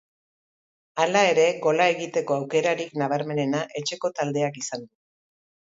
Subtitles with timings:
[1.03, 4.95] Hala ere, gola egiko aukerarik nabarmenena etxeko taldeak izan du.